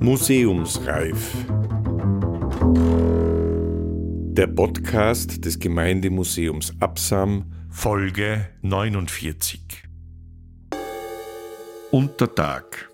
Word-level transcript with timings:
Museumsreif. 0.00 1.34
Der 4.32 4.46
Podcast 4.46 5.44
des 5.44 5.58
Gemeindemuseums 5.58 6.72
Absam, 6.80 7.52
Folge 7.70 8.48
49. 8.62 9.60
Untertag. 11.90 12.90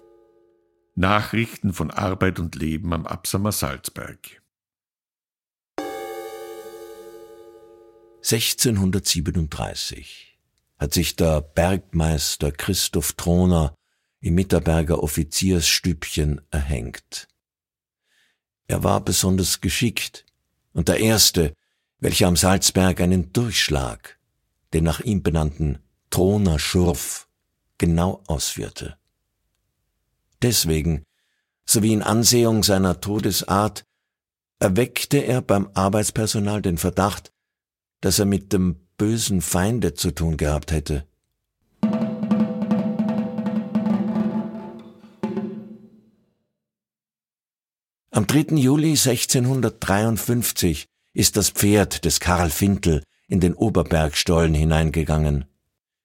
Nachrichten 0.94 1.72
von 1.72 1.90
Arbeit 1.90 2.38
und 2.38 2.56
Leben 2.56 2.92
am 2.92 3.06
Absamer 3.06 3.52
Salzberg. 3.52 4.42
1637 8.22 10.31
hat 10.82 10.94
sich 10.94 11.14
der 11.14 11.40
Bergmeister 11.42 12.50
Christoph 12.50 13.12
Troner 13.12 13.72
im 14.18 14.34
Mitterberger 14.34 15.00
Offiziersstübchen 15.00 16.40
erhängt. 16.50 17.28
Er 18.66 18.82
war 18.82 19.00
besonders 19.00 19.60
geschickt 19.60 20.26
und 20.72 20.88
der 20.88 20.98
erste, 20.98 21.54
welcher 22.00 22.26
am 22.26 22.34
Salzberg 22.34 23.00
einen 23.00 23.32
Durchschlag, 23.32 24.18
den 24.72 24.82
nach 24.82 24.98
ihm 24.98 25.22
benannten 25.22 25.78
Troner 26.10 26.58
Schurf, 26.58 27.28
genau 27.78 28.20
ausführte. 28.26 28.96
Deswegen, 30.42 31.04
sowie 31.64 31.92
in 31.92 32.02
Ansehung 32.02 32.64
seiner 32.64 33.00
Todesart, 33.00 33.84
erweckte 34.58 35.18
er 35.18 35.42
beim 35.42 35.70
Arbeitspersonal 35.74 36.60
den 36.60 36.76
Verdacht, 36.76 37.32
dass 38.00 38.18
er 38.18 38.26
mit 38.26 38.52
dem 38.52 38.81
bösen 38.96 39.40
Feinde 39.40 39.94
zu 39.94 40.10
tun 40.10 40.36
gehabt 40.36 40.72
hätte. 40.72 41.06
Am 48.10 48.26
3. 48.26 48.56
Juli 48.56 48.90
1653 48.90 50.86
ist 51.14 51.36
das 51.36 51.50
Pferd 51.50 52.04
des 52.04 52.20
Karl 52.20 52.50
Fintel 52.50 53.02
in 53.26 53.40
den 53.40 53.54
Oberbergstollen 53.54 54.54
hineingegangen. 54.54 55.46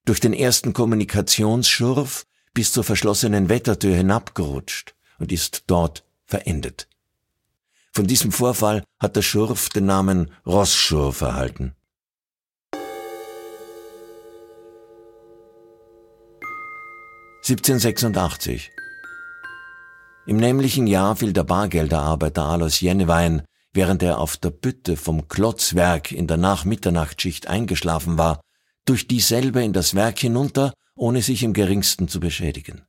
Durch 0.06 0.20
den 0.20 0.34
ersten 0.34 0.72
Kommunikationsschurf 0.72 2.26
bis 2.54 2.72
zur 2.72 2.84
verschlossenen 2.84 3.50
Wettertür 3.50 3.94
hinabgerutscht 3.96 4.96
und 5.20 5.32
ist 5.32 5.66
dort 5.68 6.06
verendet. 6.26 6.88
Von 7.92 8.08
diesem 8.08 8.32
Vorfall 8.32 8.84
hat 9.00 9.16
der 9.16 9.22
Schurf 9.22 9.70
den 9.70 9.86
Namen 9.86 10.32
Rossschurf 10.46 11.22
erhalten. 11.22 11.76
1786 17.50 18.72
im 20.26 20.36
nämlichen 20.36 20.86
Jahr 20.86 21.16
fiel 21.16 21.32
der 21.32 21.46
Bargelderarbeiter 21.46 22.44
Alois 22.44 22.82
Jennewein, 22.82 23.44
während 23.72 24.04
er 24.04 24.20
auf 24.20 24.36
der 24.36 24.50
Bütte 24.50 24.98
vom 24.98 25.30
Klotzwerk 25.30 26.12
in 26.12 26.28
der 26.28 26.36
Nachmitternachtschicht 26.36 27.48
eingeschlafen 27.48 28.18
war, 28.18 28.42
durch 28.84 29.08
dieselbe 29.08 29.64
in 29.64 29.72
das 29.72 29.96
Werk 29.96 30.20
hinunter, 30.20 30.74
ohne 30.96 31.22
sich 31.22 31.44
im 31.44 31.54
geringsten 31.54 32.10
zu 32.10 32.20
beschädigen. 32.20 32.82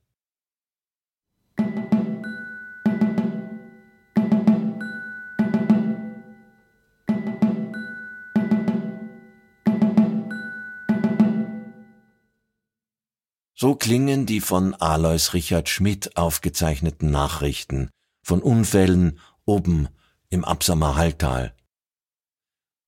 So 13.61 13.75
klingen 13.75 14.25
die 14.25 14.39
von 14.39 14.73
Alois 14.73 15.33
Richard 15.33 15.67
Schmidt 15.67 16.15
aufgezeichneten 16.15 17.11
Nachrichten 17.11 17.89
von 18.23 18.41
Unfällen 18.41 19.19
oben 19.43 19.89
im 20.29 20.45
Absamer 20.45 20.95
Halltal. 20.95 21.53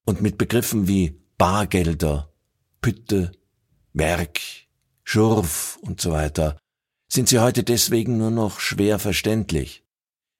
Und 0.06 0.22
mit 0.22 0.38
Begriffen 0.38 0.88
wie 0.88 1.20
Bargelder, 1.38 2.32
Pütte, 2.80 3.34
Werk, 3.92 4.40
Schurf 5.04 5.78
und 5.82 6.00
so 6.00 6.12
weiter 6.12 6.58
sind 7.12 7.28
sie 7.28 7.40
heute 7.40 7.66
deswegen 7.66 8.18
nur 8.18 8.32
noch 8.32 8.62
schwer 8.62 8.98
verständlich, 8.98 9.84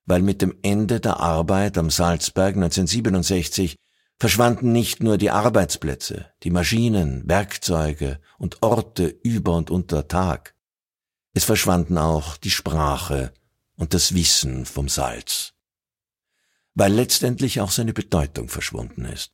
weil 0.06 0.22
mit 0.22 0.42
dem 0.42 0.56
Ende 0.62 1.02
der 1.02 1.20
Arbeit 1.20 1.78
am 1.78 1.90
Salzberg 1.90 2.56
1967 2.56 3.76
verschwanden 4.22 4.72
nicht 4.72 5.02
nur 5.02 5.18
die 5.18 5.32
Arbeitsplätze, 5.32 6.32
die 6.44 6.52
Maschinen, 6.52 7.28
Werkzeuge 7.28 8.20
und 8.38 8.62
Orte 8.62 9.08
über 9.08 9.56
und 9.56 9.72
unter 9.72 10.08
Tag. 10.08 10.54
Es 11.34 11.44
verschwanden 11.44 11.98
auch 11.98 12.38
die 12.38 12.52
Sprache 12.52 13.34
und 13.78 13.96
das 13.96 14.14
Wissen 14.14 14.68
vom 14.68 14.90
Salz, 14.90 15.54
weil 16.76 16.94
letztendlich 16.94 17.62
auch 17.62 17.72
seine 17.72 17.94
Bedeutung 17.94 18.48
verschwunden 18.48 19.06
ist. 19.06 19.34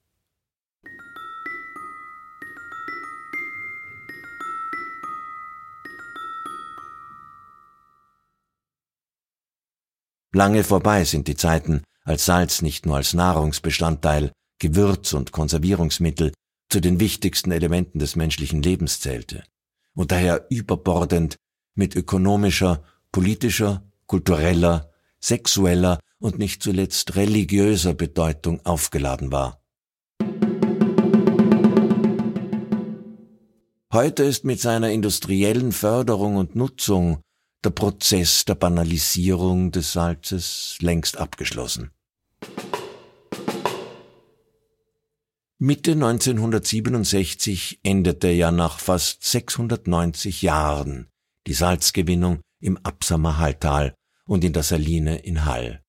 Lange 10.31 10.63
vorbei 10.63 11.03
sind 11.03 11.27
die 11.27 11.35
Zeiten, 11.35 11.83
als 12.05 12.23
Salz 12.23 12.61
nicht 12.61 12.85
nur 12.85 12.95
als 12.95 13.13
Nahrungsbestandteil, 13.13 14.31
Gewürz 14.59 15.13
und 15.13 15.31
Konservierungsmittel 15.31 16.33
zu 16.69 16.79
den 16.79 16.99
wichtigsten 16.99 17.51
Elementen 17.51 17.99
des 17.99 18.15
menschlichen 18.15 18.61
Lebens 18.61 18.99
zählte 18.99 19.43
und 19.95 20.11
daher 20.11 20.45
überbordend 20.49 21.37
mit 21.75 21.95
ökonomischer, 21.95 22.83
politischer, 23.11 23.83
kultureller, 24.05 24.91
sexueller 25.19 25.99
und 26.19 26.39
nicht 26.39 26.63
zuletzt 26.63 27.15
religiöser 27.15 27.93
Bedeutung 27.93 28.65
aufgeladen 28.65 29.31
war. 29.31 29.61
Heute 33.93 34.23
ist 34.23 34.43
mit 34.43 34.59
seiner 34.59 34.91
industriellen 34.91 35.71
Förderung 35.71 36.35
und 36.35 36.55
Nutzung 36.55 37.21
der 37.63 37.69
Prozess 37.71 38.45
der 38.45 38.55
Banalisierung 38.55 39.71
des 39.71 39.93
Salzes 39.93 40.77
längst 40.81 41.17
abgeschlossen. 41.17 41.91
Mitte 45.59 45.93
1967 45.93 47.79
endete 47.81 48.29
ja 48.29 48.51
nach 48.51 48.77
fast 48.77 49.23
690 49.23 50.43
Jahren 50.43 51.07
die 51.47 51.55
Salzgewinnung 51.55 52.41
im 52.59 52.77
Absamer 52.77 53.39
Halltal 53.39 53.95
und 54.27 54.43
in 54.43 54.53
der 54.53 54.61
Saline 54.61 55.17
in 55.17 55.45
Hall. 55.45 55.81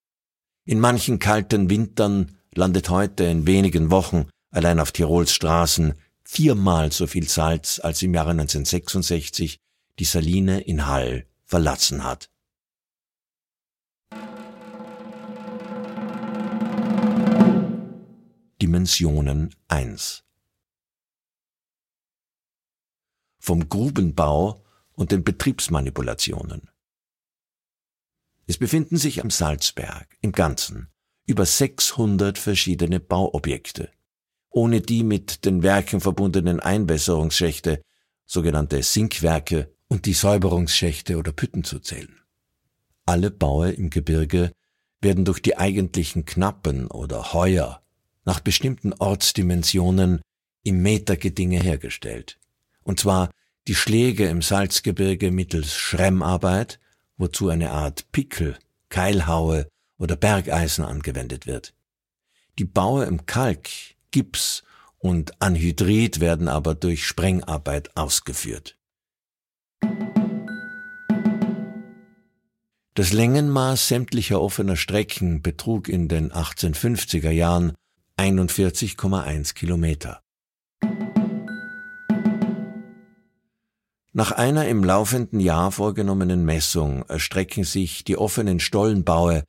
In 0.64 0.80
manchen 0.80 1.18
kalten 1.18 1.68
Wintern 1.68 2.38
landet 2.54 2.88
heute 2.88 3.24
in 3.24 3.46
wenigen 3.46 3.90
Wochen 3.90 4.30
allein 4.50 4.80
auf 4.80 4.90
Tirols 4.90 5.34
Straßen 5.34 5.92
viermal 6.24 6.90
so 6.90 7.06
viel 7.06 7.28
Salz 7.28 7.78
als 7.78 8.00
im 8.00 8.14
Jahre 8.14 8.30
1966 8.30 9.58
die 9.98 10.04
Saline 10.04 10.60
in 10.62 10.86
Hall 10.86 11.26
verlassen 11.44 12.04
hat. 12.04 12.30
Dimensionen 18.60 19.54
1. 19.68 20.24
Vom 23.38 23.68
Grubenbau 23.68 24.64
und 24.94 25.12
den 25.12 25.22
Betriebsmanipulationen. 25.22 26.68
Es 28.48 28.58
befinden 28.58 28.96
sich 28.96 29.22
am 29.22 29.30
Salzberg 29.30 30.08
im 30.22 30.32
Ganzen 30.32 30.88
über 31.24 31.46
600 31.46 32.36
verschiedene 32.36 32.98
Bauobjekte, 32.98 33.92
ohne 34.50 34.80
die 34.80 35.04
mit 35.04 35.44
den 35.44 35.62
Werken 35.62 36.00
verbundenen 36.00 36.58
Einwässerungsschächte, 36.58 37.80
sogenannte 38.26 38.82
Sinkwerke 38.82 39.72
und 39.86 40.04
die 40.04 40.14
Säuberungsschächte 40.14 41.16
oder 41.16 41.30
Pütten 41.30 41.62
zu 41.62 41.78
zählen. 41.78 42.18
Alle 43.06 43.30
Baue 43.30 43.70
im 43.70 43.88
Gebirge 43.88 44.50
werden 45.00 45.24
durch 45.24 45.40
die 45.40 45.56
eigentlichen 45.56 46.24
Knappen 46.24 46.88
oder 46.88 47.32
Heuer 47.32 47.84
nach 48.28 48.40
bestimmten 48.40 48.92
Ortsdimensionen 48.92 50.20
im 50.62 50.82
Metergedinge 50.82 51.62
hergestellt. 51.62 52.38
Und 52.82 53.00
zwar 53.00 53.30
die 53.66 53.74
Schläge 53.74 54.28
im 54.28 54.42
Salzgebirge 54.42 55.30
mittels 55.30 55.74
Schremmarbeit, 55.74 56.78
wozu 57.16 57.48
eine 57.48 57.70
Art 57.70 58.12
Pickel, 58.12 58.58
Keilhaue 58.90 59.66
oder 59.96 60.14
Bergeisen 60.14 60.84
angewendet 60.84 61.46
wird. 61.46 61.72
Die 62.58 62.66
Baue 62.66 63.06
im 63.06 63.24
Kalk, 63.24 63.70
Gips 64.10 64.62
und 64.98 65.40
Anhydrit 65.40 66.20
werden 66.20 66.48
aber 66.48 66.74
durch 66.74 67.06
Sprengarbeit 67.06 67.96
ausgeführt. 67.96 68.76
Das 72.92 73.14
Längenmaß 73.14 73.88
sämtlicher 73.88 74.38
offener 74.42 74.76
Strecken 74.76 75.40
betrug 75.40 75.88
in 75.88 76.08
den 76.08 76.30
1850er 76.30 77.30
Jahren 77.30 77.72
41,1 78.18 79.54
Kilometer. 79.54 80.20
Nach 84.12 84.32
einer 84.32 84.66
im 84.66 84.82
laufenden 84.82 85.38
Jahr 85.38 85.70
vorgenommenen 85.70 86.44
Messung 86.44 87.04
erstrecken 87.08 87.62
sich 87.62 88.02
die 88.02 88.16
offenen 88.16 88.58
Stollenbaue 88.58 89.44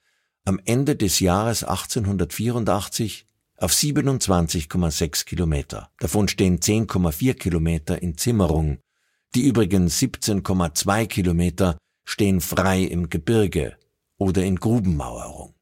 am 0.45 0.59
Ende 0.65 0.95
des 0.95 1.19
Jahres 1.19 1.63
1884 1.63 3.25
auf 3.57 3.71
27,6 3.71 5.25
Kilometer. 5.25 5.89
Davon 5.97 6.27
stehen 6.27 6.59
10,4 6.59 7.33
Kilometer 7.33 8.01
in 8.03 8.17
Zimmerung. 8.17 8.77
Die 9.33 9.47
übrigen 9.47 9.87
17,2 9.87 11.07
Kilometer 11.07 11.79
stehen 12.05 12.39
frei 12.39 12.83
im 12.83 13.09
Gebirge 13.09 13.77
oder 14.19 14.43
in 14.43 14.57
Grubenmauerung. 14.57 15.55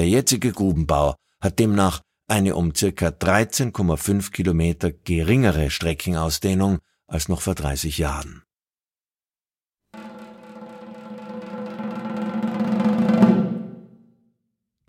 Der 0.00 0.08
jetzige 0.08 0.50
Grubenbau 0.50 1.14
hat 1.42 1.58
demnach 1.58 2.00
eine 2.26 2.56
um 2.56 2.74
circa 2.74 3.08
13,5 3.08 4.30
Kilometer 4.30 4.92
geringere 4.92 5.68
Streckenausdehnung 5.68 6.78
als 7.06 7.28
noch 7.28 7.42
vor 7.42 7.54
30 7.54 7.98
Jahren. 7.98 8.42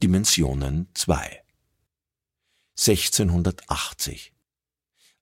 Dimensionen 0.01 0.87
2 0.93 1.43
1680 2.79 4.31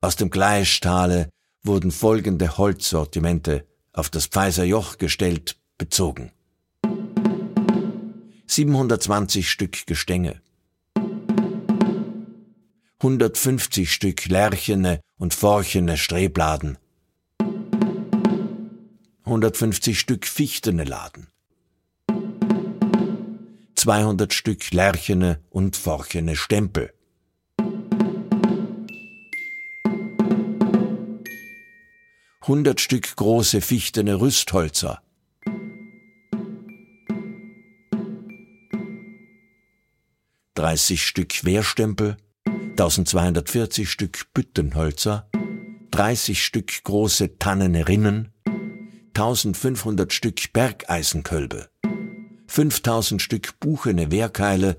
Aus 0.02 0.16
dem 0.16 0.30
Gleichstahle 0.30 1.32
wurden 1.64 1.90
folgende 1.90 2.60
Holzsortimente 2.60 3.68
auf 3.92 4.12
das 4.12 4.28
Pfeiser 4.28 4.66
Joch 4.66 5.00
gestellt 5.00 5.60
bezogen. 5.80 6.32
720 8.52 9.48
Stück 9.48 9.86
Gestänge, 9.86 10.42
150 12.98 13.94
Stück 13.94 14.26
lärchene 14.26 15.02
und 15.20 15.36
forchene 15.36 15.98
Strebladen, 15.98 16.80
150 19.26 20.00
Stück 20.00 20.26
fichtene 20.26 20.84
Laden, 20.84 21.28
200 23.76 24.34
Stück 24.34 24.72
lärchene 24.72 25.40
und 25.52 25.78
forchene 25.78 26.36
Stempel, 26.36 26.92
hundert 32.48 32.82
Stück 32.82 33.16
große 33.16 33.62
fichtene 33.62 34.20
Rüstholzer, 34.20 35.04
30 40.60 41.08
Stück 41.08 41.30
Querstempel, 41.30 42.18
1240 42.72 43.90
Stück 43.90 44.26
Büttenholzer, 44.34 45.30
30 45.92 46.44
Stück 46.44 46.84
große 46.84 47.38
tannene 47.40 47.88
Rinnen, 47.88 48.34
1500 49.14 50.12
Stück 50.12 50.52
Bergeisenkölbe, 50.52 51.70
5000 52.48 53.22
Stück 53.22 53.58
buchene 53.62 54.12
Wehrkeile, 54.12 54.76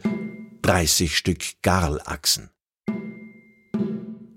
30 0.61 1.17
Stück 1.17 1.45
Garlachsen. 1.63 2.51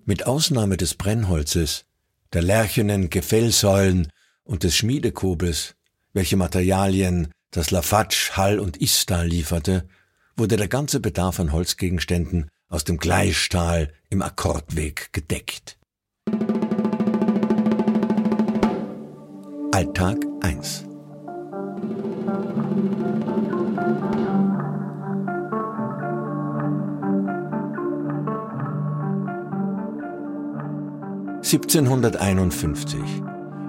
Mit 0.05 0.25
Ausnahme 0.25 0.77
des 0.77 0.93
Brennholzes, 0.93 1.83
der 2.31 2.41
lärchenen 2.41 3.09
Gefällsäulen 3.09 4.07
und 4.45 4.63
des 4.63 4.77
Schmiedekobels, 4.77 5.75
welche 6.13 6.37
Materialien 6.37 7.33
das 7.51 7.69
Lafatsch, 7.69 8.31
Hall 8.31 8.59
und 8.59 8.77
Istal 8.77 9.27
lieferte, 9.27 9.89
wurde 10.35 10.57
der 10.57 10.68
ganze 10.68 11.00
Bedarf 11.00 11.39
an 11.39 11.51
Holzgegenständen 11.51 12.50
aus 12.69 12.83
dem 12.83 12.97
Gleichstahl 12.97 13.94
im 14.09 14.21
Akkordweg 14.21 15.13
gedeckt. 15.13 15.77
Alltag 19.71 20.18
1 20.41 20.85
1751. 31.44 33.00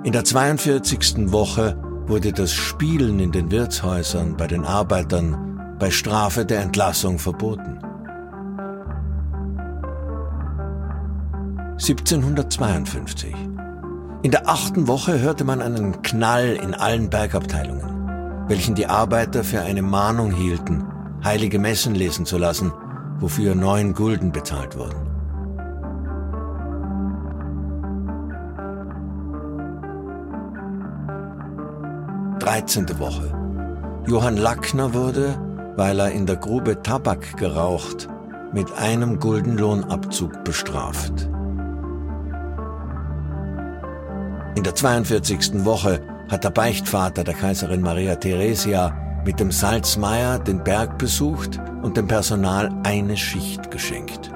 In 0.04 0.12
der 0.12 0.24
42. 0.24 1.32
Woche 1.32 1.76
wurde 2.06 2.32
das 2.32 2.52
Spielen 2.52 3.20
in 3.20 3.32
den 3.32 3.50
Wirtshäusern 3.50 4.36
bei 4.36 4.46
den 4.46 4.64
Arbeitern 4.64 5.53
bei 5.78 5.90
Strafe 5.90 6.44
der 6.44 6.60
Entlassung 6.60 7.18
verboten. 7.18 7.78
1752. 11.72 13.34
In 14.22 14.30
der 14.30 14.48
achten 14.48 14.86
Woche 14.88 15.20
hörte 15.20 15.44
man 15.44 15.60
einen 15.60 16.02
Knall 16.02 16.56
in 16.62 16.74
allen 16.74 17.10
Bergabteilungen, 17.10 18.48
welchen 18.48 18.74
die 18.74 18.86
Arbeiter 18.86 19.44
für 19.44 19.60
eine 19.60 19.82
Mahnung 19.82 20.30
hielten, 20.30 20.84
heilige 21.24 21.58
Messen 21.58 21.94
lesen 21.94 22.24
zu 22.24 22.38
lassen, 22.38 22.72
wofür 23.18 23.54
neun 23.54 23.92
Gulden 23.92 24.32
bezahlt 24.32 24.78
wurden. 24.78 25.04
13. 32.38 32.98
Woche. 32.98 33.32
Johann 34.06 34.36
Lackner 34.36 34.92
wurde, 34.92 35.38
weil 35.76 35.98
er 35.98 36.10
in 36.10 36.26
der 36.26 36.36
Grube 36.36 36.82
Tabak 36.82 37.36
geraucht, 37.36 38.08
mit 38.52 38.72
einem 38.72 39.18
Guldenlohnabzug 39.18 40.44
bestraft. 40.44 41.28
In 44.54 44.62
der 44.62 44.74
42. 44.74 45.64
Woche 45.64 46.00
hat 46.30 46.44
der 46.44 46.50
Beichtvater 46.50 47.24
der 47.24 47.34
Kaiserin 47.34 47.80
Maria 47.80 48.14
Theresia 48.14 49.22
mit 49.24 49.40
dem 49.40 49.50
Salzmeier 49.50 50.38
den 50.38 50.62
Berg 50.62 50.98
besucht 50.98 51.60
und 51.82 51.96
dem 51.96 52.06
Personal 52.06 52.70
eine 52.84 53.16
Schicht 53.16 53.70
geschenkt. 53.70 54.30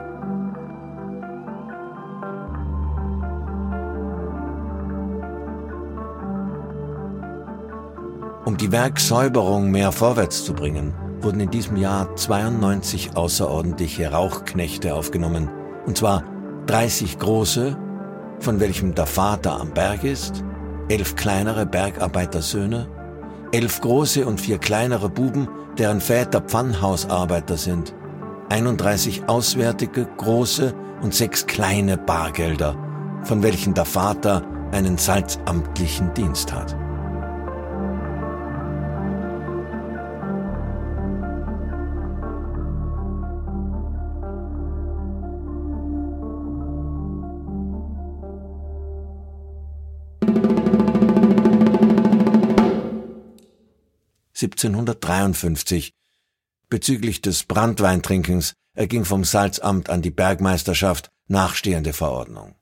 Um 8.44 8.56
die 8.56 8.73
Werksäuberung 8.73 9.70
mehr 9.70 9.93
vorwärts 9.93 10.44
zu 10.44 10.55
bringen, 10.55 10.94
wurden 11.23 11.41
in 11.41 11.50
diesem 11.50 11.76
Jahr 11.76 12.15
92 12.17 13.17
außerordentliche 13.17 14.12
Rauchknechte 14.12 14.94
aufgenommen, 14.94 15.49
und 15.87 15.97
zwar 15.97 16.25
30 16.67 17.19
große, 17.19 17.76
von 18.41 18.61
welchem 18.61 18.94
der 18.94 19.06
Vater 19.06 19.61
am 19.61 19.73
Berg 19.73 20.05
ist, 20.05 20.44
elf 20.88 21.16
kleinere 21.16 21.66
Bergarbeitersöhne, 21.66 22.88
elf 23.52 23.81
große 23.81 24.26
und 24.26 24.40
vier 24.40 24.59
kleinere 24.59 25.09
Buben, 25.09 25.49
deren 25.78 26.00
Väter 26.00 26.40
Pfannhausarbeiter 26.40 27.57
sind, 27.57 27.95
31 28.50 29.28
auswärtige, 29.28 30.09
große 30.16 30.75
und 31.02 31.14
sechs 31.14 31.47
kleine 31.47 31.97
Bargelder, 31.99 32.76
von 33.23 33.43
welchen 33.43 33.75
der 33.75 33.85
Vater 33.85 34.43
einen 34.73 34.99
salzamtlichen 34.99 36.12
Dienst 36.14 36.52
hat. 36.52 36.76
1753 54.40 55.92
bezüglich 56.68 57.23
des 57.23 57.45
Brandweintrinkens 57.45 58.52
erging 58.75 59.04
vom 59.04 59.25
Salzamt 59.25 59.90
an 59.90 60.02
die 60.02 60.11
Bergmeisterschaft 60.11 61.09
nachstehende 61.26 61.92
Verordnung. 61.92 62.54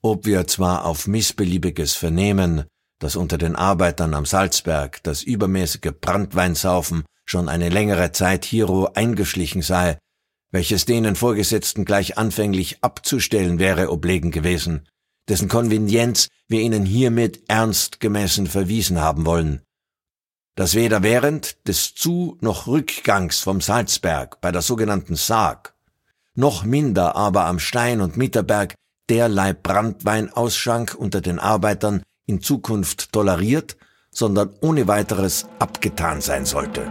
Ob 0.00 0.26
wir 0.26 0.46
zwar 0.46 0.84
auf 0.84 1.06
missbeliebiges 1.06 1.94
Vernehmen, 1.94 2.64
dass 2.98 3.16
unter 3.16 3.38
den 3.38 3.56
Arbeitern 3.56 4.14
am 4.14 4.26
Salzberg 4.26 5.02
das 5.02 5.22
übermäßige 5.22 5.92
Brandweinsaufen 6.00 7.04
schon 7.24 7.48
eine 7.48 7.68
längere 7.68 8.12
Zeit 8.12 8.44
hiero 8.44 8.90
eingeschlichen 8.94 9.62
sei, 9.62 9.98
welches 10.52 10.84
denen 10.84 11.16
Vorgesetzten 11.16 11.84
gleich 11.84 12.18
anfänglich 12.18 12.78
abzustellen 12.82 13.58
wäre 13.58 13.90
oblegen 13.90 14.30
gewesen, 14.30 14.86
dessen 15.28 15.48
Konvenienz 15.48 16.28
wir 16.46 16.60
ihnen 16.60 16.84
hiermit 16.84 17.42
ernst 17.48 18.00
gemessen 18.00 18.46
verwiesen 18.46 19.00
haben 19.00 19.24
wollen, 19.24 19.62
dass 20.54 20.74
weder 20.74 21.02
während 21.02 21.66
des 21.66 21.94
Zu- 21.94 22.36
noch 22.40 22.66
Rückgangs 22.66 23.40
vom 23.40 23.60
Salzberg 23.60 24.40
bei 24.40 24.52
der 24.52 24.62
sogenannten 24.62 25.16
Sarg, 25.16 25.74
noch 26.34 26.64
minder 26.64 27.16
aber 27.16 27.46
am 27.46 27.58
Stein- 27.58 28.00
und 28.00 28.16
Mitterberg 28.16 28.74
derlei 29.08 29.52
Brandweinausschank 29.52 30.94
unter 30.94 31.20
den 31.20 31.38
Arbeitern 31.38 32.02
in 32.26 32.40
Zukunft 32.42 33.12
toleriert, 33.12 33.76
sondern 34.10 34.54
ohne 34.60 34.88
weiteres 34.88 35.46
abgetan 35.58 36.20
sein 36.20 36.46
sollte. 36.46 36.90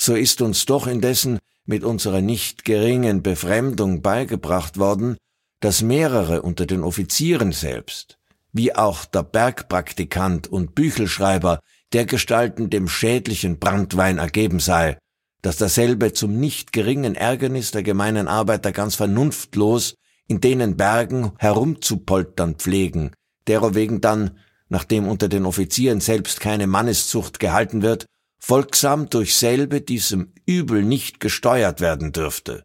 So 0.00 0.14
ist 0.14 0.40
uns 0.42 0.64
doch 0.66 0.86
indessen 0.86 1.38
mit 1.64 1.84
unserer 1.84 2.20
nicht 2.20 2.64
geringen 2.64 3.22
Befremdung 3.22 4.00
beigebracht 4.00 4.78
worden, 4.78 5.16
dass 5.60 5.82
mehrere 5.82 6.42
unter 6.42 6.66
den 6.66 6.82
Offizieren 6.82 7.52
selbst, 7.52 8.17
wie 8.58 8.74
auch 8.74 9.04
der 9.04 9.22
Bergpraktikant 9.22 10.48
und 10.48 10.74
Büchelschreiber, 10.74 11.60
der 11.92 12.06
Gestalten 12.06 12.70
dem 12.70 12.88
schädlichen 12.88 13.60
Brandwein 13.60 14.18
ergeben 14.18 14.58
sei, 14.58 14.98
dass 15.42 15.58
derselbe 15.58 16.12
zum 16.12 16.40
nicht 16.40 16.72
geringen 16.72 17.14
Ärgernis 17.14 17.70
der 17.70 17.84
gemeinen 17.84 18.26
Arbeiter 18.26 18.72
ganz 18.72 18.96
vernunftlos 18.96 19.94
in 20.26 20.40
denen 20.40 20.76
Bergen 20.76 21.30
herumzupoltern 21.38 22.56
pflegen, 22.56 23.12
derowegen 23.46 24.00
dann, 24.00 24.38
nachdem 24.68 25.06
unter 25.06 25.28
den 25.28 25.46
Offizieren 25.46 26.00
selbst 26.00 26.40
keine 26.40 26.66
Manneszucht 26.66 27.38
gehalten 27.38 27.82
wird, 27.82 28.06
folgsam 28.40 29.08
durch 29.08 29.36
selbe 29.36 29.80
diesem 29.80 30.32
Übel 30.46 30.82
nicht 30.82 31.20
gesteuert 31.20 31.80
werden 31.80 32.10
dürfte. 32.10 32.64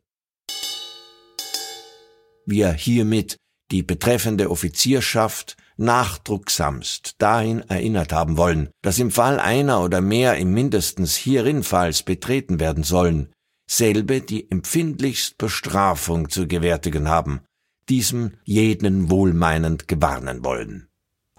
Wir 2.48 2.74
hiermit 2.74 3.38
die 3.70 3.84
betreffende 3.84 4.50
Offizierschaft 4.50 5.56
nachdrucksamst 5.78 7.16
dahin 7.18 7.62
erinnert 7.62 8.12
haben 8.12 8.38
wollen, 8.38 8.70
dass 8.82 9.00
im 9.00 9.12
Fall 9.12 9.40
einer 9.40 9.84
oder 9.84 10.02
mehr 10.02 10.38
im 10.38 10.54
mindestens 10.54 11.16
hierinfalls 11.16 12.04
betreten 12.04 12.60
werden 12.60 12.84
sollen, 12.84 13.34
selbe 13.70 14.22
die 14.22 14.50
empfindlichst 14.50 15.38
Bestrafung 15.38 16.30
zu 16.30 16.48
gewärtigen 16.48 17.08
haben, 17.08 17.42
diesem 17.90 18.32
jeden 18.44 19.10
wohlmeinend 19.10 19.88
gewarnen 19.88 20.44
wollen. 20.44 20.88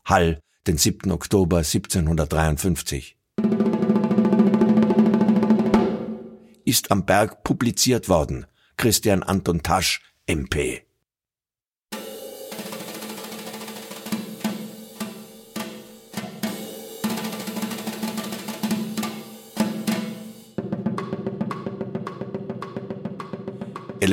Hall, 0.04 0.40
den 0.66 0.78
7. 0.78 1.10
Oktober 1.12 1.58
1753. 1.58 3.16
Ist 6.64 6.90
am 6.90 7.04
Berg 7.04 7.44
publiziert 7.44 8.08
worden. 8.08 8.46
Christian 8.76 9.22
Anton 9.22 9.62
Tasch, 9.62 10.00
MP. 10.26 10.82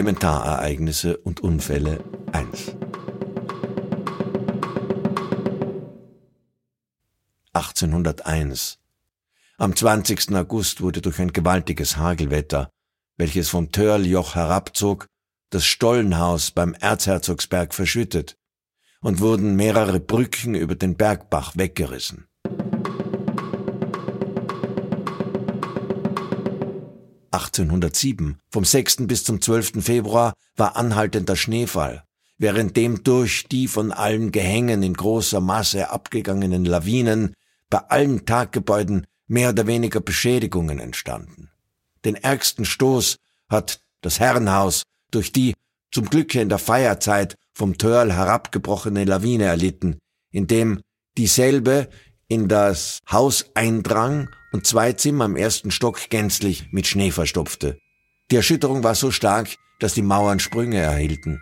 Elementarereignisse 0.02 1.16
und 1.18 1.42
Unfälle 1.42 2.04
1. 2.32 2.76
1801. 7.54 8.80
Am 9.60 9.76
20. 9.76 10.34
August 10.34 10.82
wurde 10.82 11.02
durch 11.02 11.20
ein 11.20 11.32
gewaltiges 11.32 11.98
Hagelwetter, 11.98 12.72
welches 13.18 13.50
vom 13.50 13.72
Törljoch 13.72 14.34
herabzog, 14.34 15.06
das 15.52 15.66
Stollenhaus 15.66 16.50
beim 16.50 16.74
Erzherzogsberg 16.74 17.76
verschüttet 17.76 18.40
und 19.02 19.20
wurden 19.20 19.56
mehrere 19.56 20.00
Brücken 20.00 20.56
über 20.56 20.74
den 20.74 20.98
Bergbach 20.98 21.56
weggerissen. 21.58 22.26
1807, 27.32 28.38
vom 28.50 28.66
6. 28.66 29.08
bis 29.08 29.24
zum 29.24 29.42
12. 29.42 29.84
Februar, 29.84 30.34
war 30.56 30.76
anhaltender 30.76 31.36
Schneefall, 31.36 32.04
währenddem 32.38 33.04
durch 33.04 33.46
die 33.50 33.68
von 33.68 33.92
allen 33.92 34.32
Gehängen 34.32 34.84
in 34.84 34.94
großer 34.94 35.40
Masse 35.40 35.90
abgegangenen 35.90 36.66
Lawinen 36.66 37.34
bei 37.70 37.80
allen 37.80 38.26
Taggebäuden 38.26 39.08
mehr 39.28 39.50
oder 39.50 39.66
weniger 39.66 40.02
Beschädigungen 40.02 40.80
entstanden. 40.80 41.50
Den 42.04 42.16
ärgsten 42.16 42.66
Stoß 42.66 43.16
hat 43.50 43.80
das 44.02 44.20
Herrenhaus 44.20 44.84
durch 45.12 45.32
die 45.32 45.56
zum 45.92 46.10
Glücke 46.10 46.42
in 46.42 46.50
der 46.50 46.58
Feierzeit 46.58 47.36
vom 47.54 47.78
Törl 47.78 48.14
herabgebrochene 48.14 49.06
Lawine 49.06 49.46
erlitten, 49.46 50.00
indem 50.32 50.82
dieselbe 51.18 51.90
in 52.28 52.48
das 52.48 53.00
Haus 53.10 53.46
eindrang 53.54 54.30
und 54.52 54.68
zwei 54.68 54.94
Zimmer 54.94 55.26
im 55.26 55.36
ersten 55.36 55.72
Stock 55.72 56.10
gänzlich 56.10 56.68
mit 56.72 56.88
Schnee 56.88 57.12
verstopfte. 57.12 57.78
Die 58.30 58.36
Erschütterung 58.36 58.84
war 58.84 58.96
so 58.96 59.12
stark, 59.12 59.56
dass 59.80 59.94
die 59.94 60.02
Mauern 60.02 60.40
Sprünge 60.40 60.80
erhielten. 60.80 61.42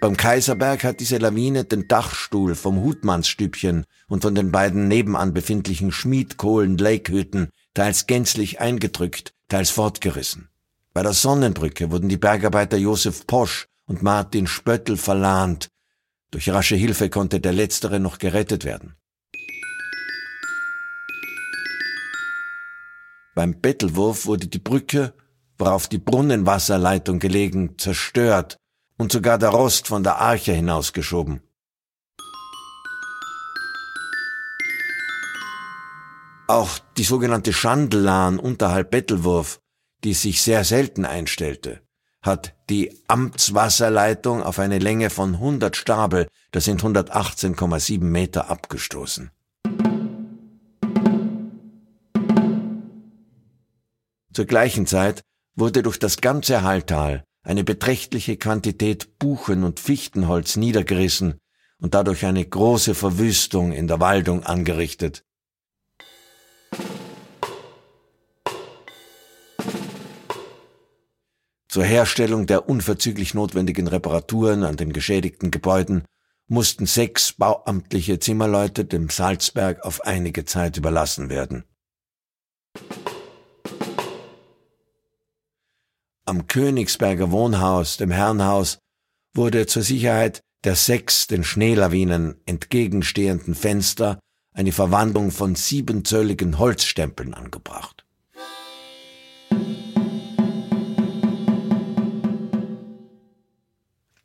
Beim 0.00 0.16
Kaiserberg 0.16 0.82
hat 0.82 1.00
diese 1.00 1.18
Lawine 1.18 1.64
den 1.64 1.86
Dachstuhl 1.86 2.54
vom 2.54 2.82
Hutmannsstübchen 2.82 3.84
und 4.08 4.22
von 4.22 4.34
den 4.34 4.50
beiden 4.50 4.88
nebenan 4.88 5.34
befindlichen 5.34 5.92
Schmiedkohlen-Lakehütten 5.92 7.50
teils 7.74 8.06
gänzlich 8.06 8.60
eingedrückt, 8.60 9.34
teils 9.48 9.68
fortgerissen. 9.68 10.48
Bei 10.94 11.02
der 11.02 11.12
Sonnenbrücke 11.12 11.90
wurden 11.90 12.08
die 12.08 12.16
Bergarbeiter 12.16 12.78
Josef 12.78 13.26
Posch 13.26 13.68
und 13.84 14.02
Martin 14.02 14.46
Spöttl 14.46 14.96
verlahnt. 14.96 15.68
Durch 16.30 16.48
rasche 16.48 16.76
Hilfe 16.76 17.10
konnte 17.10 17.38
der 17.38 17.52
letztere 17.52 18.00
noch 18.00 18.18
gerettet 18.18 18.64
werden. 18.64 18.96
Beim 23.40 23.58
Bettelwurf 23.58 24.26
wurde 24.26 24.48
die 24.48 24.58
Brücke, 24.58 25.14
worauf 25.56 25.88
die 25.88 25.96
Brunnenwasserleitung 25.96 27.20
gelegen, 27.20 27.78
zerstört 27.78 28.58
und 28.98 29.12
sogar 29.12 29.38
der 29.38 29.48
Rost 29.48 29.88
von 29.88 30.02
der 30.02 30.18
Arche 30.18 30.52
hinausgeschoben. 30.52 31.40
Auch 36.48 36.78
die 36.98 37.02
sogenannte 37.02 37.54
Schandelahn 37.54 38.38
unterhalb 38.38 38.90
Bettelwurf, 38.90 39.58
die 40.04 40.12
sich 40.12 40.42
sehr 40.42 40.62
selten 40.62 41.06
einstellte, 41.06 41.80
hat 42.20 42.54
die 42.68 42.94
Amtswasserleitung 43.08 44.42
auf 44.42 44.58
eine 44.58 44.78
Länge 44.78 45.08
von 45.08 45.36
100 45.36 45.76
Stabel, 45.76 46.28
das 46.50 46.66
sind 46.66 46.82
118,7 46.82 48.00
Meter, 48.02 48.50
abgestoßen. 48.50 49.30
Zur 54.40 54.46
gleichen 54.46 54.86
Zeit 54.86 55.20
wurde 55.54 55.82
durch 55.82 55.98
das 55.98 56.22
ganze 56.22 56.62
Halltal 56.62 57.24
eine 57.42 57.62
beträchtliche 57.62 58.38
Quantität 58.38 59.18
Buchen- 59.18 59.64
und 59.64 59.78
Fichtenholz 59.78 60.56
niedergerissen 60.56 61.38
und 61.78 61.92
dadurch 61.92 62.24
eine 62.24 62.42
große 62.42 62.94
Verwüstung 62.94 63.72
in 63.72 63.86
der 63.86 64.00
Waldung 64.00 64.42
angerichtet. 64.42 65.26
Zur 71.68 71.84
Herstellung 71.84 72.46
der 72.46 72.66
unverzüglich 72.66 73.34
notwendigen 73.34 73.88
Reparaturen 73.88 74.64
an 74.64 74.78
den 74.78 74.94
geschädigten 74.94 75.50
Gebäuden 75.50 76.04
mussten 76.46 76.86
sechs 76.86 77.34
bauamtliche 77.34 78.18
Zimmerleute 78.20 78.86
dem 78.86 79.10
Salzberg 79.10 79.84
auf 79.84 80.00
einige 80.06 80.46
Zeit 80.46 80.78
überlassen 80.78 81.28
werden. 81.28 81.64
Am 86.30 86.46
Königsberger 86.46 87.32
Wohnhaus, 87.32 87.96
dem 87.96 88.12
Herrenhaus, 88.12 88.78
wurde 89.34 89.66
zur 89.66 89.82
Sicherheit 89.82 90.40
der 90.62 90.76
sechs 90.76 91.26
den 91.26 91.42
Schneelawinen 91.42 92.36
entgegenstehenden 92.46 93.56
Fenster 93.56 94.20
eine 94.54 94.70
Verwandlung 94.70 95.32
von 95.32 95.56
siebenzölligen 95.56 96.58
Holzstempeln 96.60 97.34
angebracht. 97.34 98.04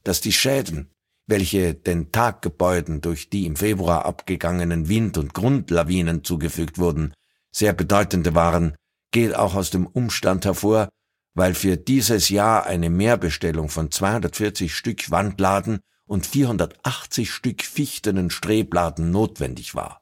Dass 0.03 0.21
die 0.21 0.33
Schäden, 0.33 0.91
welche 1.25 1.73
den 1.73 2.11
Taggebäuden 2.11 3.01
durch 3.01 3.31
die 3.31 3.47
im 3.47 3.55
Februar 3.55 4.05
abgegangenen 4.05 4.87
Wind- 4.89 5.17
und 5.17 5.33
Grundlawinen 5.33 6.23
zugefügt 6.23 6.77
wurden, 6.77 7.13
sehr 7.51 7.73
bedeutende 7.73 8.35
waren, 8.35 8.75
geht 9.09 9.35
auch 9.35 9.55
aus 9.55 9.71
dem 9.71 9.87
Umstand 9.87 10.45
hervor, 10.45 10.89
weil 11.35 11.53
für 11.53 11.77
dieses 11.77 12.29
Jahr 12.29 12.65
eine 12.65 12.89
Mehrbestellung 12.89 13.69
von 13.69 13.91
240 13.91 14.73
Stück 14.73 15.11
Wandladen 15.11 15.79
und 16.07 16.25
480 16.25 17.29
Stück 17.31 17.61
fichtenen 17.61 18.29
Strebladen 18.29 19.11
notwendig 19.11 19.75
war 19.75 20.01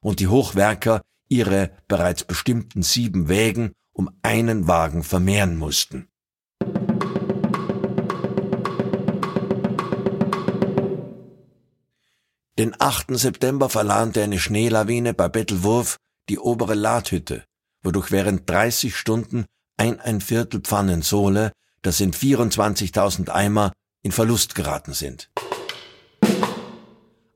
und 0.00 0.20
die 0.20 0.28
Hochwerker 0.28 1.00
ihre 1.28 1.70
bereits 1.88 2.24
bestimmten 2.24 2.82
sieben 2.82 3.28
Wägen 3.28 3.72
um 3.92 4.10
einen 4.22 4.68
Wagen 4.68 5.02
vermehren 5.04 5.56
mussten. 5.56 6.08
Den 12.58 12.74
8. 12.78 13.18
September 13.18 13.70
verlahmte 13.70 14.22
eine 14.22 14.38
Schneelawine 14.38 15.14
bei 15.14 15.28
Bettelwurf 15.28 15.96
die 16.28 16.38
obere 16.38 16.74
Ladhütte, 16.74 17.44
wodurch 17.82 18.10
während 18.12 18.48
30 18.48 18.94
Stunden 18.94 19.46
ein 19.76 20.00
ein 20.00 20.20
Viertel 20.20 20.60
Pfannen 20.60 21.02
das 21.82 21.98
sind 21.98 22.16
24.000 22.16 23.28
Eimer, 23.30 23.72
in 24.02 24.12
Verlust 24.12 24.54
geraten 24.54 24.92
sind. 24.92 25.30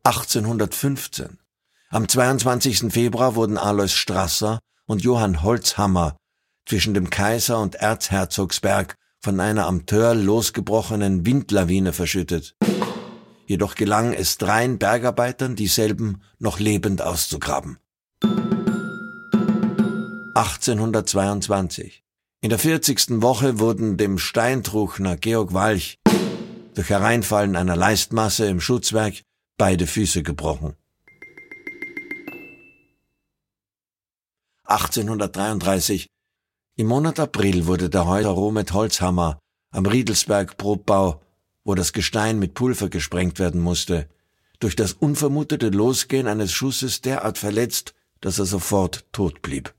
1815. 0.05 1.39
Am 1.91 2.09
22. 2.09 2.93
Februar 2.93 3.35
wurden 3.35 3.59
Alois 3.59 3.93
Strasser 3.93 4.61
und 4.87 5.03
Johann 5.03 5.43
Holzhammer 5.43 6.17
zwischen 6.65 6.95
dem 6.95 7.11
Kaiser 7.11 7.61
und 7.61 7.77
Erzherzogsberg 7.77 8.95
von 9.21 9.41
einer 9.41 9.67
am 9.67 9.87
Tör 9.87 10.15
losgebrochenen 10.15 11.27
Windlawine 11.27 11.93
verschüttet. 11.93 12.55
Jedoch 13.47 13.75
gelang 13.75 14.13
es 14.13 14.39
dreien 14.39 14.79
Bergarbeitern, 14.79 15.57
dieselben 15.57 16.23
noch 16.39 16.59
lebend 16.59 17.03
auszugraben. 17.03 17.79
1822. 20.35 22.06
In 22.47 22.51
der 22.51 22.61
40. 22.61 23.23
Woche 23.23 23.59
wurden 23.59 23.97
dem 23.97 24.19
Steintruchner 24.19 25.17
Georg 25.17 25.53
Walch 25.53 25.99
durch 26.77 26.91
Hereinfallen 26.91 27.57
einer 27.57 27.75
Leistmasse 27.75 28.47
im 28.47 28.61
Schutzwerk 28.61 29.15
beide 29.59 29.89
Füße 29.89 30.23
gebrochen. 30.23 30.77
1833. 34.63 36.07
Im 36.77 36.87
Monat 36.87 37.19
April 37.19 37.67
wurde 37.67 37.91
der 37.91 38.07
Häuser 38.07 38.29
Romet 38.29 38.73
Holzhammer 38.73 39.41
am 39.73 39.85
Riedelsberg 39.85 40.57
Probbau, 40.57 41.21
wo 41.65 41.75
das 41.75 41.93
Gestein 41.93 42.39
mit 42.39 42.55
Pulver 42.55 42.89
gesprengt 42.89 43.41
werden 43.41 43.61
musste, 43.61 44.09
durch 44.61 44.77
das 44.77 44.93
unvermutete 44.93 45.71
Losgehen 45.71 46.29
eines 46.29 46.53
Schusses 46.53 47.01
derart 47.01 47.39
verletzt, 47.39 47.93
dass 48.21 48.39
er 48.39 48.47
sofort 48.47 49.05
tot 49.11 49.43
blieb. 49.43 49.76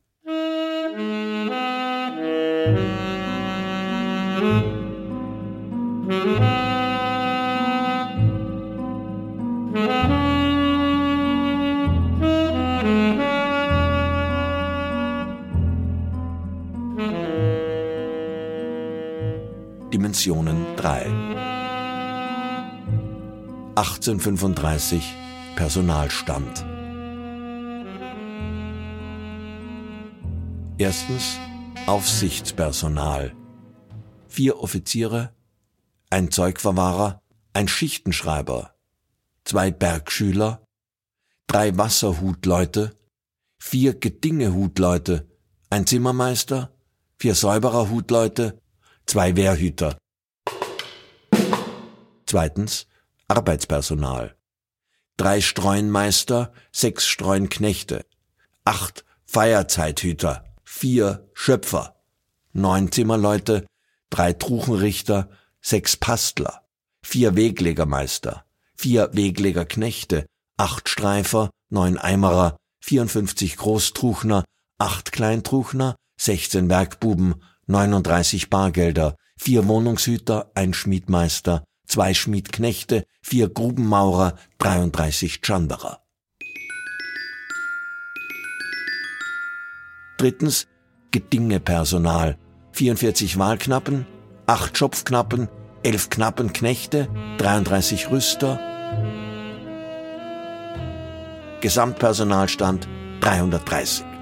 Dimensionen 19.93 20.65
3 20.75 21.05
1835 23.75 25.15
Personalstand. 25.55 26.65
Erstens 30.77 31.39
Aufsichtspersonal. 31.87 33.33
Vier 34.27 34.59
Offiziere, 34.59 35.33
ein 36.09 36.31
Zeugverwahrer, 36.31 37.21
ein 37.53 37.69
Schichtenschreiber, 37.69 38.75
zwei 39.45 39.71
Bergschüler, 39.71 40.65
drei 41.47 41.77
Wasserhutleute, 41.77 42.93
vier 43.57 43.93
Gedingehutleute, 43.97 45.31
ein 45.69 45.87
Zimmermeister, 45.87 46.75
vier 47.17 47.35
Säubererhutleute, 47.35 48.61
zwei 49.05 49.37
Wehrhüter. 49.37 49.97
Zweitens 52.25 52.87
Arbeitspersonal. 53.29 54.35
Drei 55.15 55.39
Streunmeister, 55.39 56.51
sechs 56.73 57.07
Streunknechte, 57.07 58.05
acht 58.65 59.05
Feierzeithüter, 59.25 60.43
vier 60.67 61.29
Schöpfer, 61.33 61.95
neun 62.51 62.91
Zimmerleute, 62.91 63.65
drei 64.09 64.33
Truchenrichter, 64.33 65.29
sechs 65.61 65.95
Pastler, 65.95 66.61
vier 67.01 67.35
Weglegermeister, 67.37 68.45
vier 68.75 69.09
Weglegerknechte, 69.13 70.27
acht 70.57 70.89
Streifer, 70.89 71.49
neun 71.69 71.97
Eimerer, 71.97 72.57
54 72.81 73.55
Großtruchner, 73.55 74.43
acht 74.77 75.13
Kleintruchner, 75.13 75.95
16 76.19 76.69
Werkbuben, 76.69 77.41
39 77.67 78.49
Bargelder, 78.49 79.15
vier 79.37 79.67
Wohnungshüter, 79.67 80.51
ein 80.53 80.73
Schmiedmeister, 80.73 81.63
zwei 81.87 82.13
Schmiedknechte, 82.13 83.05
vier 83.21 83.49
Grubenmaurer, 83.49 84.37
33 84.59 85.39
Chanderer. 85.41 86.06
Drittens 90.17 90.67
Gedingepersonal. 91.11 92.37
44 92.71 93.37
Wahlknappen, 93.37 94.05
8 94.47 94.77
Schopfknappen, 94.77 95.47
11 95.83 96.09
Knappenknechte, 96.09 97.07
33 97.37 98.11
Rüster. 98.11 98.59
Gesamtpersonalstand 101.61 102.87
330. 103.21 104.16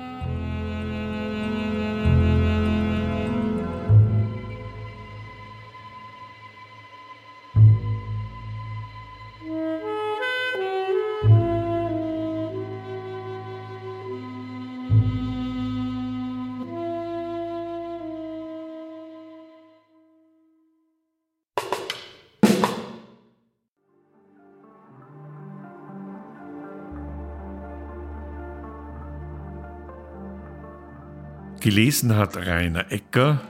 Gelesen 31.65 32.15
hat 32.15 32.37
Rainer 32.37 32.91
Ecker, 32.91 33.41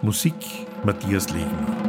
Musik 0.00 0.32
Matthias 0.84 1.28
Legner. 1.28 1.87